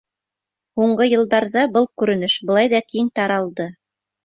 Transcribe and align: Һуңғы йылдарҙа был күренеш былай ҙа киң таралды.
Һуңғы 0.79 1.07
йылдарҙа 1.11 1.67
был 1.77 1.87
күренеш 2.03 2.39
былай 2.51 2.73
ҙа 2.75 2.83
киң 2.91 3.15
таралды. 3.21 3.71